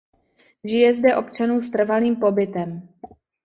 Žije 0.63 0.93
zde 0.93 1.15
občanů 1.15 1.61
s 1.61 1.69
trvalým 1.69 2.15
pobytem. 2.15 2.89